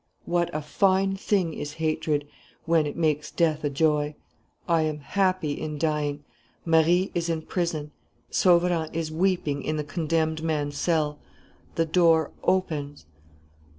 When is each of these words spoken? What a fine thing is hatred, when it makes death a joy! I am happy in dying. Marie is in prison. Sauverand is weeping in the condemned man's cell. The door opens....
What 0.25 0.49
a 0.51 0.63
fine 0.63 1.15
thing 1.15 1.53
is 1.53 1.73
hatred, 1.73 2.27
when 2.65 2.87
it 2.87 2.97
makes 2.97 3.29
death 3.29 3.63
a 3.63 3.69
joy! 3.69 4.15
I 4.67 4.81
am 4.81 4.97
happy 4.97 5.51
in 5.51 5.77
dying. 5.77 6.23
Marie 6.65 7.11
is 7.13 7.29
in 7.29 7.43
prison. 7.43 7.91
Sauverand 8.31 8.95
is 8.95 9.11
weeping 9.11 9.61
in 9.61 9.77
the 9.77 9.83
condemned 9.83 10.41
man's 10.41 10.75
cell. 10.75 11.19
The 11.75 11.85
door 11.85 12.31
opens.... 12.41 13.05